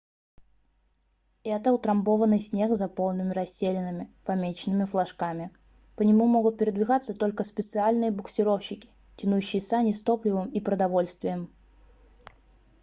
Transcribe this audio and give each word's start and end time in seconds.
это 1.43 1.71
утрамбованный 1.71 2.39
снег 2.39 2.71
с 2.71 2.79
заполненными 2.79 3.33
расселинами 3.33 4.09
помеченными 4.25 4.85
флажками 4.85 5.51
по 5.95 6.01
нему 6.01 6.25
могут 6.25 6.57
передвигаться 6.57 7.13
только 7.13 7.43
специальные 7.43 8.09
буксировщики 8.09 8.89
тянущие 9.15 9.61
сани 9.61 9.91
с 9.91 10.01
топливом 10.01 10.49
и 10.49 10.59
продовольствием 10.59 11.51